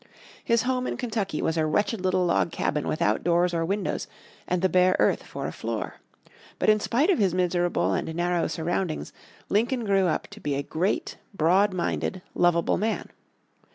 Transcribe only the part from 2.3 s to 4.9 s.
cabin without doors or windows, and the